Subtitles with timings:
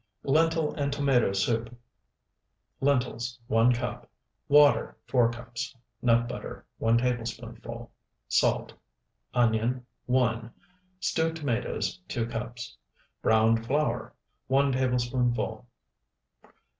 [0.23, 1.75] LENTIL AND TOMATO SOUP
[2.79, 4.09] Lentils, 1 cup.
[4.47, 5.75] Water, 4 cups.
[6.01, 7.91] Nut butter, 1 tablespoonful.
[8.27, 8.73] Salt.
[9.35, 10.51] Onion, 1.
[10.99, 12.75] Stewed tomatoes, 2 cups.
[13.21, 14.15] Browned flour,
[14.47, 15.67] 1 tablespoonful.